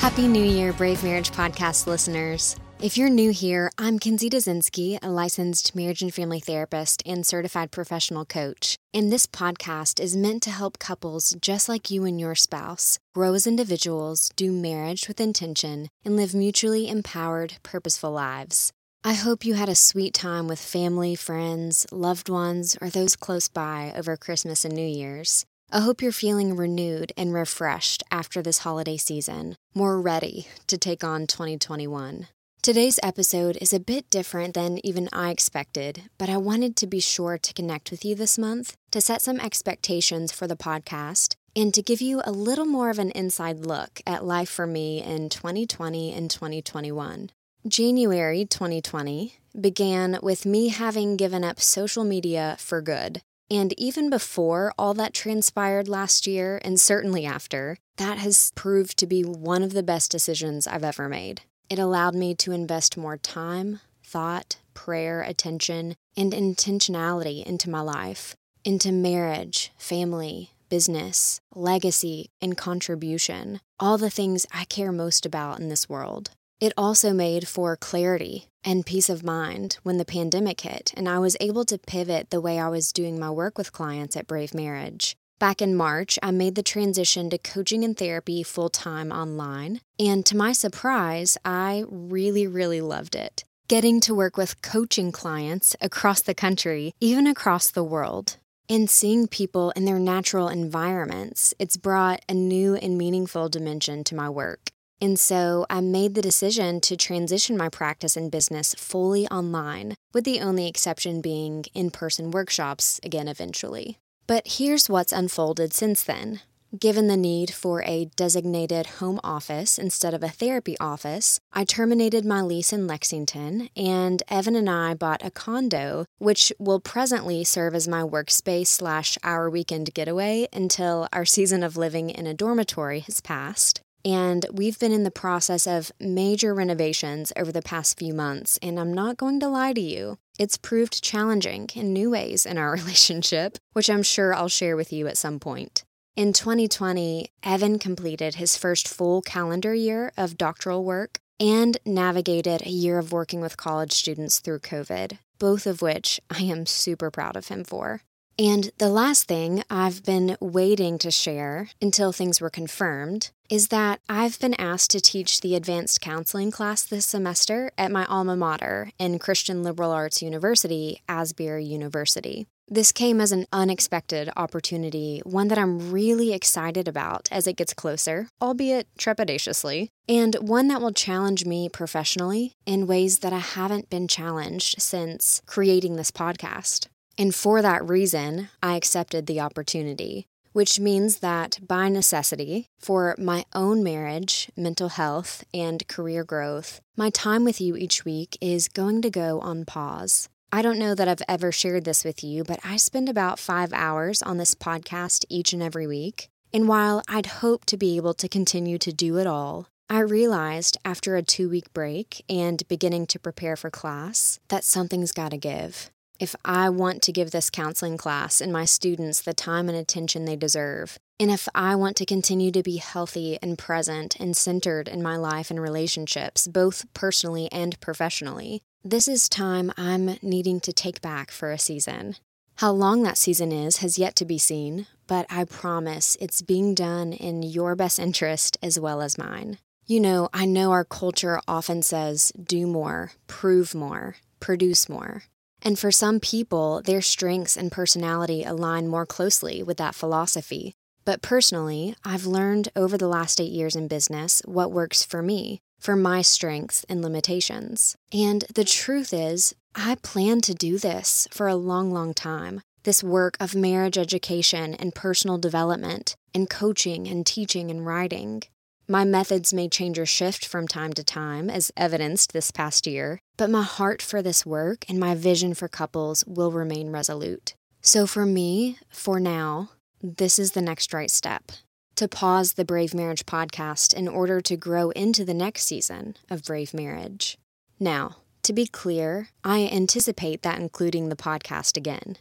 [0.00, 2.56] Happy New Year, Brave Marriage Podcast listeners.
[2.80, 7.70] If you're new here, I'm Kinsey Dazinski, a licensed marriage and family therapist and certified
[7.70, 8.78] professional coach.
[8.94, 13.34] And this podcast is meant to help couples just like you and your spouse grow
[13.34, 18.72] as individuals, do marriage with intention, and live mutually empowered, purposeful lives.
[19.04, 23.48] I hope you had a sweet time with family, friends, loved ones, or those close
[23.48, 25.44] by over Christmas and New Year's.
[25.72, 31.04] I hope you're feeling renewed and refreshed after this holiday season, more ready to take
[31.04, 32.26] on 2021.
[32.60, 36.98] Today's episode is a bit different than even I expected, but I wanted to be
[36.98, 41.72] sure to connect with you this month to set some expectations for the podcast and
[41.72, 45.28] to give you a little more of an inside look at life for me in
[45.28, 47.30] 2020 and 2021.
[47.68, 54.72] January 2020 began with me having given up social media for good and even before
[54.78, 59.72] all that transpired last year, and certainly after, that has proved to be one of
[59.72, 61.42] the best decisions I've ever made.
[61.68, 68.34] It allowed me to invest more time, thought, prayer, attention, and intentionality into my life,
[68.64, 75.68] into marriage, family, business, legacy, and contribution, all the things I care most about in
[75.68, 76.30] this world.
[76.60, 81.18] It also made for clarity and peace of mind when the pandemic hit, and I
[81.18, 84.54] was able to pivot the way I was doing my work with clients at Brave
[84.54, 85.16] Marriage.
[85.38, 90.26] Back in March, I made the transition to coaching and therapy full time online, and
[90.26, 93.44] to my surprise, I really, really loved it.
[93.66, 98.36] Getting to work with coaching clients across the country, even across the world,
[98.68, 104.14] and seeing people in their natural environments, it's brought a new and meaningful dimension to
[104.14, 104.70] my work.
[105.00, 110.24] And so I made the decision to transition my practice and business fully online, with
[110.24, 113.98] the only exception being in person workshops again eventually.
[114.26, 116.40] But here's what's unfolded since then.
[116.78, 122.24] Given the need for a designated home office instead of a therapy office, I terminated
[122.24, 127.74] my lease in Lexington, and Evan and I bought a condo, which will presently serve
[127.74, 133.00] as my workspace slash our weekend getaway until our season of living in a dormitory
[133.00, 133.80] has passed.
[134.04, 138.80] And we've been in the process of major renovations over the past few months, and
[138.80, 140.18] I'm not going to lie to you.
[140.38, 144.92] It's proved challenging in new ways in our relationship, which I'm sure I'll share with
[144.92, 145.84] you at some point.
[146.16, 152.70] In 2020, Evan completed his first full calendar year of doctoral work and navigated a
[152.70, 157.36] year of working with college students through COVID, both of which I am super proud
[157.36, 158.02] of him for.
[158.38, 164.00] And the last thing I've been waiting to share until things were confirmed is that
[164.08, 168.92] I've been asked to teach the advanced counseling class this semester at my alma mater
[168.98, 172.46] in Christian Liberal Arts University, Asbury University.
[172.72, 177.74] This came as an unexpected opportunity, one that I'm really excited about as it gets
[177.74, 183.90] closer, albeit trepidatiously, and one that will challenge me professionally in ways that I haven't
[183.90, 186.86] been challenged since creating this podcast.
[187.18, 193.44] And for that reason, I accepted the opportunity, which means that by necessity, for my
[193.54, 199.02] own marriage, mental health, and career growth, my time with you each week is going
[199.02, 200.28] to go on pause.
[200.52, 203.72] I don't know that I've ever shared this with you, but I spend about five
[203.72, 206.28] hours on this podcast each and every week.
[206.52, 210.76] And while I'd hope to be able to continue to do it all, I realized
[210.84, 215.36] after a two week break and beginning to prepare for class that something's got to
[215.36, 219.76] give if I want to give this counseling class and my students the time and
[219.76, 224.36] attention they deserve, and if I want to continue to be healthy and present and
[224.36, 230.60] centered in my life and relationships, both personally and professionally, this is time I'm needing
[230.60, 232.16] to take back for a season.
[232.56, 236.74] How long that season is has yet to be seen, but I promise it's being
[236.74, 239.56] done in your best interest as well as mine.
[239.86, 245.22] You know, I know our culture often says do more, prove more, produce more.
[245.62, 250.74] And for some people, their strengths and personality align more closely with that philosophy.
[251.04, 255.60] But personally, I've learned over the last eight years in business what works for me,
[255.78, 257.96] for my strengths and limitations.
[258.12, 262.60] And the truth is, I plan to do this for a long, long time.
[262.84, 268.42] This work of marriage education and personal development, and coaching and teaching and writing.
[268.90, 273.20] My methods may change or shift from time to time, as evidenced this past year,
[273.36, 277.54] but my heart for this work and my vision for couples will remain resolute.
[277.80, 279.70] So for me, for now,
[280.02, 281.52] this is the next right step
[281.94, 286.42] to pause the Brave Marriage podcast in order to grow into the next season of
[286.42, 287.38] Brave Marriage.
[287.78, 292.16] Now, to be clear, I anticipate that including the podcast again.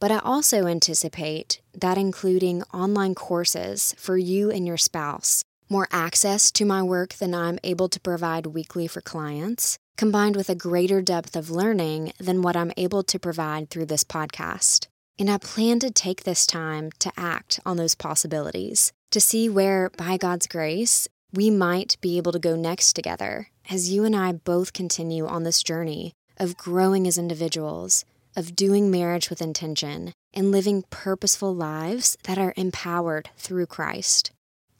[0.00, 6.50] But I also anticipate that including online courses for you and your spouse more access
[6.52, 11.00] to my work than I'm able to provide weekly for clients, combined with a greater
[11.00, 14.88] depth of learning than what I'm able to provide through this podcast.
[15.18, 19.90] And I plan to take this time to act on those possibilities, to see where,
[19.96, 24.32] by God's grace, we might be able to go next together as you and I
[24.32, 28.04] both continue on this journey of growing as individuals,
[28.36, 34.32] of doing marriage with intention, and living purposeful lives that are empowered through Christ.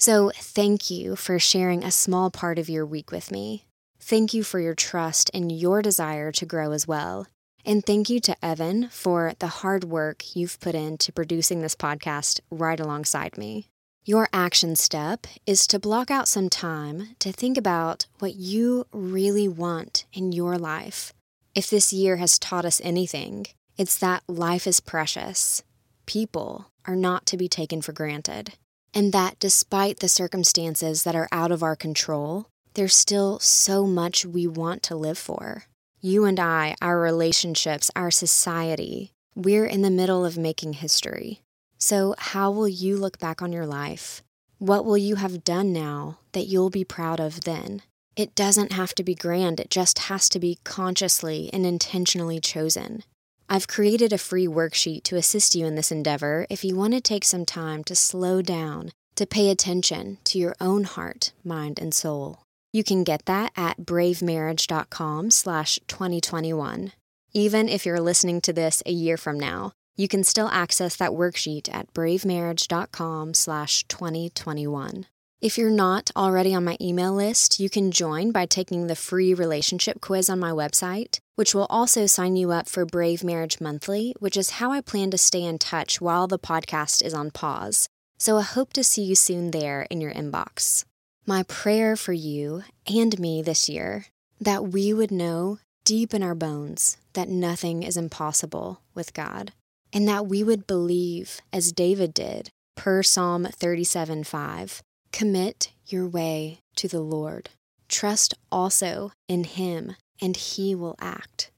[0.07, 3.65] So, thank you for sharing a small part of your week with me.
[3.99, 7.27] Thank you for your trust and your desire to grow as well.
[7.65, 12.41] And thank you to Evan for the hard work you've put into producing this podcast
[12.51, 13.69] right alongside me.
[14.05, 19.49] Your action step is to block out some time to think about what you really
[19.49, 21.15] want in your life.
[21.55, 23.47] If this year has taught us anything,
[23.79, 25.63] it's that life is precious.
[26.05, 28.53] People are not to be taken for granted.
[28.95, 34.25] And that despite the circumstances that are out of our control, there's still so much
[34.25, 35.65] we want to live for.
[36.01, 41.41] You and I, our relationships, our society, we're in the middle of making history.
[41.79, 44.23] So, how will you look back on your life?
[44.59, 47.83] What will you have done now that you'll be proud of then?
[48.17, 53.03] It doesn't have to be grand, it just has to be consciously and intentionally chosen.
[53.49, 57.01] I've created a free worksheet to assist you in this endeavor if you want to
[57.01, 61.95] take some time to slow down, to pay attention to your own heart, mind, and
[61.95, 62.41] soul.
[62.73, 66.93] You can get that at bravemarriage.com slash 2021.
[67.33, 71.13] Even if you're listening to this a year from now, you can still access that
[71.13, 75.07] worksheet at bravemarriage.com slash 2021.
[75.45, 79.35] If you're not already on my email list, you can join by taking the free
[79.35, 84.15] relationship quiz on my website, which will also sign you up for Brave Marriage Monthly,
[84.21, 87.91] which is how I plan to stay in touch while the podcast is on pause.
[88.17, 90.87] So I hope to see you soon there in your inbox.
[91.27, 94.07] My prayer for you and me this year
[94.41, 99.53] that we would know deep in our bones that nothing is impossible with God
[99.93, 104.83] and that we would believe, as David did, per Psalm 37 5.
[105.15, 107.51] Commit your way to the Lord.
[107.89, 111.53] Trust also in Him, and He will act.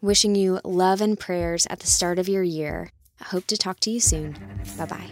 [0.00, 2.92] Wishing you love and prayers at the start of your year.
[3.20, 4.36] I hope to talk to you soon.
[4.78, 5.10] Bye bye.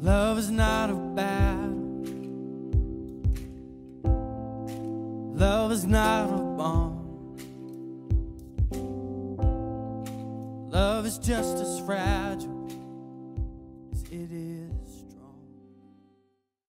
[0.00, 1.47] Love is not a battle.
[5.68, 7.36] Love is not a bomb.
[10.70, 12.70] Love is just as fragile
[13.92, 14.57] as it is.